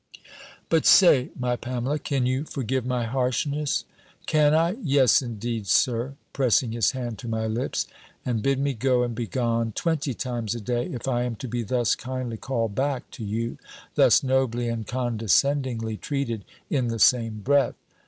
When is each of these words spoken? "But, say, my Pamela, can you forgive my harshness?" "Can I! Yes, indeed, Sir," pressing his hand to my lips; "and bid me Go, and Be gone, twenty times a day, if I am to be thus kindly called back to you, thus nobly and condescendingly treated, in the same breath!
"But, 0.67 0.87
say, 0.87 1.29
my 1.37 1.55
Pamela, 1.55 1.99
can 1.99 2.25
you 2.25 2.43
forgive 2.43 2.87
my 2.87 3.03
harshness?" 3.05 3.85
"Can 4.25 4.55
I! 4.55 4.77
Yes, 4.81 5.21
indeed, 5.21 5.67
Sir," 5.67 6.15
pressing 6.33 6.71
his 6.71 6.93
hand 6.93 7.19
to 7.19 7.27
my 7.27 7.45
lips; 7.45 7.85
"and 8.25 8.41
bid 8.41 8.57
me 8.57 8.73
Go, 8.73 9.03
and 9.03 9.13
Be 9.13 9.27
gone, 9.27 9.73
twenty 9.73 10.15
times 10.15 10.55
a 10.55 10.59
day, 10.59 10.87
if 10.87 11.07
I 11.07 11.21
am 11.21 11.35
to 11.35 11.47
be 11.47 11.61
thus 11.61 11.93
kindly 11.93 12.37
called 12.37 12.73
back 12.73 13.11
to 13.11 13.23
you, 13.23 13.59
thus 13.93 14.23
nobly 14.23 14.69
and 14.69 14.87
condescendingly 14.87 15.97
treated, 15.97 16.45
in 16.67 16.87
the 16.87 16.97
same 16.97 17.41
breath! 17.41 17.75